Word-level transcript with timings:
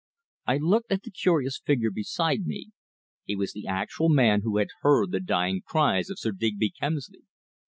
I 0.47 0.57
looked 0.57 0.91
at 0.91 1.03
the 1.03 1.11
curious 1.11 1.61
figure 1.63 1.91
beside 1.91 2.47
me. 2.47 2.71
He 3.23 3.35
was 3.35 3.53
the 3.53 3.67
actual 3.67 4.09
man 4.09 4.41
who 4.41 4.57
had 4.57 4.69
heard 4.81 5.11
the 5.11 5.19
dying 5.19 5.61
cries 5.63 6.09
of 6.09 6.17
Sir 6.17 6.31
Digby 6.31 6.71
Kemsley. 6.71 7.21